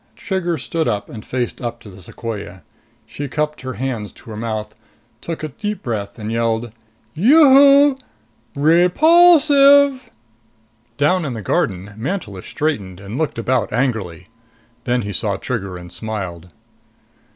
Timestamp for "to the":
1.81-2.01